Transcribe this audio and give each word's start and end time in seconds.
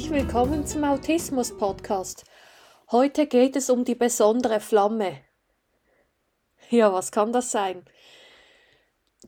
herzlich 0.00 0.24
willkommen 0.24 0.66
zum 0.66 0.82
Autismus 0.84 1.54
Podcast. 1.54 2.24
Heute 2.90 3.26
geht 3.26 3.54
es 3.54 3.68
um 3.68 3.84
die 3.84 3.94
besondere 3.94 4.58
Flamme. 4.58 5.20
Ja, 6.70 6.90
was 6.90 7.12
kann 7.12 7.34
das 7.34 7.50
sein? 7.50 7.84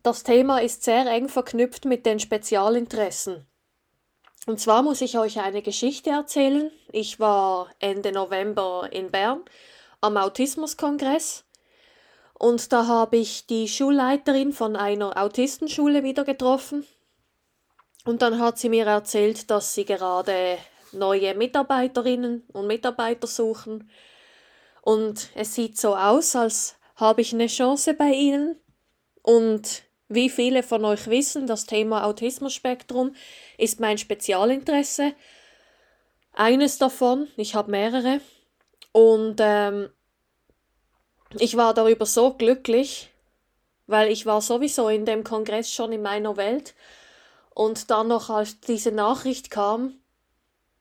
Das 0.02 0.22
Thema 0.22 0.62
ist 0.62 0.82
sehr 0.82 1.04
eng 1.06 1.28
verknüpft 1.28 1.84
mit 1.84 2.06
den 2.06 2.18
Spezialinteressen. 2.20 3.46
Und 4.46 4.60
zwar 4.60 4.82
muss 4.82 5.02
ich 5.02 5.18
euch 5.18 5.40
eine 5.40 5.60
Geschichte 5.60 6.08
erzählen. 6.08 6.70
Ich 6.90 7.20
war 7.20 7.68
Ende 7.78 8.10
November 8.10 8.88
in 8.90 9.10
Bern 9.10 9.42
am 10.00 10.16
Autismuskongress 10.16 11.44
und 12.32 12.72
da 12.72 12.86
habe 12.86 13.18
ich 13.18 13.46
die 13.46 13.68
Schulleiterin 13.68 14.54
von 14.54 14.76
einer 14.76 15.20
Autistenschule 15.22 16.02
wieder 16.02 16.24
getroffen 16.24 16.86
und 18.04 18.22
dann 18.22 18.38
hat 18.40 18.58
sie 18.58 18.68
mir 18.68 18.86
erzählt, 18.86 19.50
dass 19.50 19.74
sie 19.74 19.84
gerade 19.84 20.58
neue 20.92 21.34
Mitarbeiterinnen 21.34 22.44
und 22.52 22.66
Mitarbeiter 22.66 23.26
suchen. 23.26 23.88
Und 24.82 25.28
es 25.34 25.54
sieht 25.54 25.78
so 25.78 25.96
aus, 25.96 26.34
als 26.34 26.76
habe 26.96 27.20
ich 27.20 27.32
eine 27.32 27.46
Chance 27.46 27.94
bei 27.94 28.10
ihnen. 28.10 28.56
Und 29.22 29.84
wie 30.08 30.28
viele 30.28 30.62
von 30.62 30.84
euch 30.84 31.06
wissen, 31.06 31.46
das 31.46 31.64
Thema 31.66 32.04
Autismus-Spektrum 32.04 33.14
ist 33.56 33.80
mein 33.80 33.98
Spezialinteresse. 33.98 35.14
Eines 36.34 36.78
davon, 36.78 37.28
ich 37.36 37.54
habe 37.54 37.70
mehrere. 37.70 38.20
Und 38.90 39.36
ähm, 39.38 39.90
ich 41.38 41.56
war 41.56 41.72
darüber 41.72 42.04
so 42.04 42.34
glücklich, 42.34 43.10
weil 43.86 44.10
ich 44.10 44.26
war 44.26 44.42
sowieso 44.42 44.88
in 44.88 45.06
dem 45.06 45.22
Kongress 45.24 45.72
schon 45.72 45.92
in 45.92 46.02
meiner 46.02 46.36
Welt 46.36 46.74
und 47.54 47.90
dann 47.90 48.08
noch, 48.08 48.30
als 48.30 48.60
diese 48.60 48.92
Nachricht 48.92 49.50
kam 49.50 50.00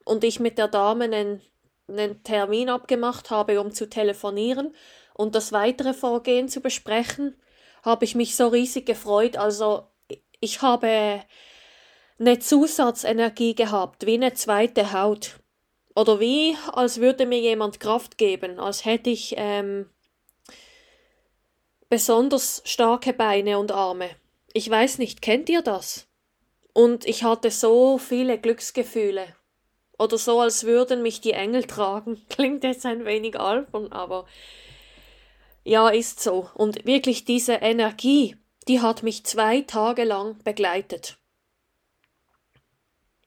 und 0.05 0.23
ich 0.23 0.39
mit 0.39 0.57
der 0.57 0.67
Dame 0.67 1.05
einen, 1.05 1.41
einen 1.87 2.23
Termin 2.23 2.69
abgemacht 2.69 3.29
habe, 3.29 3.59
um 3.59 3.71
zu 3.71 3.89
telefonieren 3.89 4.75
und 5.13 5.35
das 5.35 5.51
weitere 5.51 5.93
Vorgehen 5.93 6.49
zu 6.49 6.61
besprechen, 6.61 7.35
habe 7.83 8.05
ich 8.05 8.15
mich 8.15 8.35
so 8.35 8.47
riesig 8.47 8.85
gefreut. 8.85 9.37
Also 9.37 9.87
ich 10.39 10.61
habe 10.61 11.23
eine 12.19 12.39
Zusatzenergie 12.39 13.55
gehabt, 13.55 14.05
wie 14.05 14.13
eine 14.13 14.33
zweite 14.33 14.93
Haut. 14.93 15.39
Oder 15.95 16.19
wie, 16.19 16.55
als 16.71 17.01
würde 17.01 17.25
mir 17.25 17.39
jemand 17.39 17.79
Kraft 17.79 18.17
geben, 18.17 18.59
als 18.59 18.85
hätte 18.85 19.09
ich 19.09 19.33
ähm, 19.37 19.89
besonders 21.89 22.61
starke 22.63 23.11
Beine 23.11 23.59
und 23.59 23.73
Arme. 23.73 24.09
Ich 24.53 24.69
weiß 24.69 24.99
nicht, 24.99 25.21
kennt 25.21 25.49
ihr 25.49 25.61
das? 25.61 26.07
Und 26.73 27.05
ich 27.05 27.23
hatte 27.23 27.51
so 27.51 27.97
viele 27.97 28.39
Glücksgefühle. 28.39 29.35
Oder 29.97 30.17
so, 30.17 30.39
als 30.39 30.63
würden 30.63 31.01
mich 31.01 31.21
die 31.21 31.33
Engel 31.33 31.63
tragen. 31.65 32.25
Klingt 32.29 32.63
jetzt 32.63 32.85
ein 32.85 33.05
wenig 33.05 33.39
albern, 33.39 33.91
aber 33.91 34.25
ja, 35.63 35.89
ist 35.89 36.19
so. 36.19 36.49
Und 36.55 36.85
wirklich 36.85 37.25
diese 37.25 37.53
Energie, 37.53 38.35
die 38.67 38.81
hat 38.81 39.03
mich 39.03 39.25
zwei 39.25 39.61
Tage 39.61 40.03
lang 40.03 40.41
begleitet. 40.43 41.17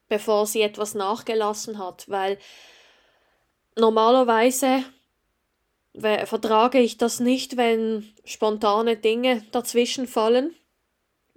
Bevor 0.09 0.47
sie 0.47 0.63
etwas 0.63 0.95
nachgelassen 0.95 1.79
hat, 1.79 2.09
weil 2.09 2.39
normalerweise 3.77 4.85
vertrage 5.97 6.81
ich 6.81 6.99
das 6.99 7.21
nicht, 7.21 7.57
wenn 7.57 8.13
spontane 8.25 8.97
Dinge 8.97 9.45
dazwischen 9.53 10.07
fallen. 10.07 10.55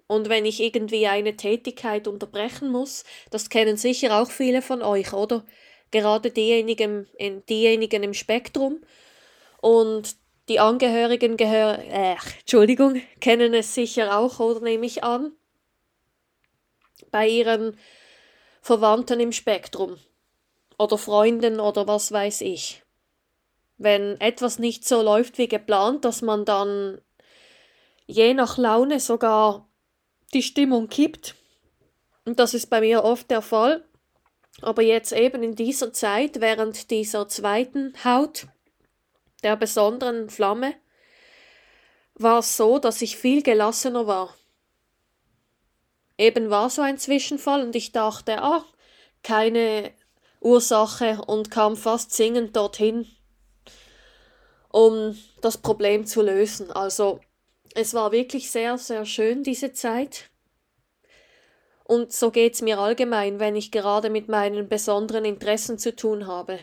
Und 0.08 0.30
wenn 0.30 0.46
ich 0.46 0.62
irgendwie 0.62 1.08
eine 1.08 1.36
Tätigkeit 1.36 2.08
unterbrechen 2.08 2.70
muss, 2.70 3.04
das 3.30 3.50
kennen 3.50 3.76
sicher 3.76 4.20
auch 4.22 4.32
viele 4.32 4.62
von 4.62 4.82
euch, 4.82 5.14
oder? 5.14 5.46
Gerade 5.92 6.32
diejenigen, 6.32 7.08
diejenigen 7.50 8.04
im 8.04 8.14
Spektrum. 8.14 8.82
Und 9.62 10.16
die 10.48 10.60
Angehörigen 10.60 11.36
gehören, 11.36 11.82
äh, 11.82 12.16
Entschuldigung, 12.40 13.02
kennen 13.20 13.54
es 13.54 13.74
sicher 13.74 14.18
auch, 14.18 14.40
oder 14.40 14.62
nehme 14.62 14.86
ich 14.86 15.04
an, 15.04 15.34
bei 17.12 17.28
ihren 17.28 17.78
Verwandten 18.62 19.20
im 19.20 19.32
Spektrum 19.32 19.98
oder 20.78 20.98
Freunden 20.98 21.60
oder 21.60 21.88
was 21.88 22.12
weiß 22.12 22.42
ich. 22.42 22.84
Wenn 23.78 24.20
etwas 24.20 24.60
nicht 24.60 24.88
so 24.88 25.02
läuft 25.02 25.38
wie 25.38 25.48
geplant, 25.48 26.04
dass 26.06 26.22
man 26.22 26.46
dann 26.46 27.00
je 28.08 28.34
nach 28.34 28.58
Laune 28.58 29.00
sogar 29.00 29.67
die 30.34 30.44
Stimmung 30.44 30.90
kippt. 30.90 31.36
Und 32.26 32.40
das 32.40 32.54
ist 32.54 32.70
bei 32.70 32.82
mir 32.82 33.04
oft 33.04 33.30
der 33.32 33.42
Fall. 33.42 33.84
Aber 34.62 34.82
jetzt 34.82 35.12
eben 35.12 35.44
in 35.44 35.56
dieser 35.56 35.94
Zeit, 35.94 36.42
während 36.42 36.90
dieser 36.90 37.28
zweiten 37.28 37.94
Haut, 38.04 38.48
der 39.44 39.56
besonderen 39.56 40.30
Flamme, 40.30 40.74
war 42.16 42.40
es 42.40 42.58
so, 42.58 42.80
dass 42.80 43.02
ich 43.02 43.18
viel 43.18 43.44
gelassener 43.44 44.08
war. 44.08 44.36
Eben 46.18 46.50
war 46.50 46.70
so 46.70 46.82
ein 46.82 46.98
Zwischenfall 46.98 47.62
und 47.62 47.76
ich 47.76 47.92
dachte, 47.92 48.42
ach, 48.42 48.66
keine 49.22 49.92
Ursache 50.40 51.22
und 51.28 51.52
kam 51.52 51.78
fast 51.78 52.12
singend 52.12 52.56
dorthin, 52.56 53.08
um 54.70 55.18
das 55.42 55.60
Problem 55.60 56.08
zu 56.08 56.24
lösen. 56.24 56.72
Also 56.72 57.20
es 57.76 57.94
war 57.94 58.12
wirklich 58.12 58.52
sehr, 58.52 58.78
sehr 58.78 59.06
schön, 59.06 59.44
diese 59.44 59.74
Zeit. 59.74 60.30
Und 61.84 62.12
so 62.12 62.32
geht's 62.32 62.62
mir 62.62 62.80
allgemein, 62.80 63.40
wenn 63.40 63.56
ich 63.56 63.72
gerade 63.72 64.10
mit 64.10 64.28
meinen 64.28 64.68
besonderen 64.68 65.24
Interessen 65.24 65.78
zu 65.78 65.96
tun 65.96 66.28
habe. 66.28 66.60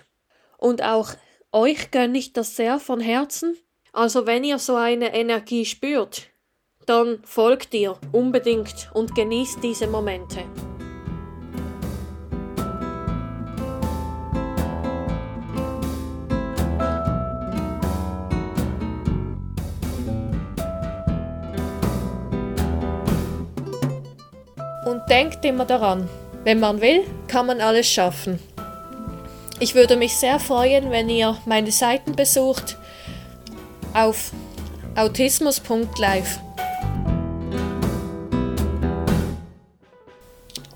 Und 0.59 0.83
auch 0.83 1.11
euch 1.53 1.91
gönne 1.91 2.19
ich 2.19 2.33
das 2.33 2.57
sehr 2.57 2.79
von 2.79 3.01
Herzen. 3.01 3.57
Also 3.93 4.27
wenn 4.27 4.45
ihr 4.45 4.59
so 4.59 4.75
eine 4.77 5.15
Energie 5.15 5.65
spürt, 5.65 6.29
dann 6.85 7.23
folgt 7.25 7.73
ihr 7.75 7.99
unbedingt 8.13 8.91
und 8.93 9.15
genießt 9.15 9.63
diese 9.63 9.87
Momente. 9.87 10.45
Denkt 25.09 25.45
immer 25.45 25.67
daran, 25.67 26.09
wenn 26.45 26.61
man 26.61 26.81
will, 26.81 27.05
kann 27.29 27.47
man 27.47 27.61
alles 27.61 27.87
schaffen. 27.87 28.39
Ich 29.61 29.75
würde 29.75 29.97
mich 29.97 30.17
sehr 30.17 30.41
freuen, 30.41 30.91
wenn 30.91 31.09
ihr 31.09 31.37
meine 31.45 31.71
Seiten 31.71 32.17
besucht 32.17 32.79
auf 33.93 34.33
autismus.live. 34.97 36.41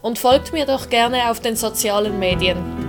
Und 0.02 0.18
folgt 0.18 0.52
mir 0.52 0.66
doch 0.66 0.88
gerne 0.90 1.30
auf 1.30 1.40
den 1.40 1.56
sozialen 1.56 2.18
Medien. 2.18 2.87